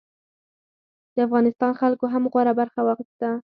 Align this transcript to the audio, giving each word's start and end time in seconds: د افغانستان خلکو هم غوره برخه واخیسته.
د 1.15 1.17
افغانستان 1.27 1.71
خلکو 1.81 2.05
هم 2.13 2.23
غوره 2.31 2.53
برخه 2.59 2.79
واخیسته. 2.83 3.29